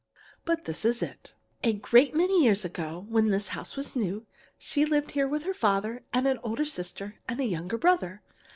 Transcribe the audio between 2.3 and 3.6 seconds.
years ago, when this